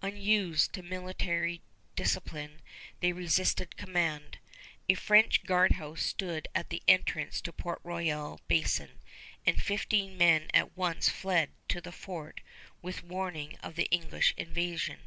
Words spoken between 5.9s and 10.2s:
stood at the entrance to Port Royal Basin, and fifteen